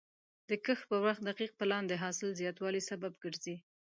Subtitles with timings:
[0.49, 3.55] د کښت پر وخت دقیق پلان د حاصل زیاتوالي سبب کېږي.